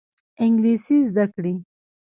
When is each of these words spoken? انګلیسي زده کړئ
انګلیسي 0.43 0.97
زده 1.09 1.25
کړئ 1.33 1.53